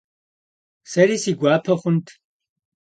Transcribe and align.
Seri 0.93 1.15
si 1.23 1.31
guape 1.39 1.73
xhunt. 1.81 2.07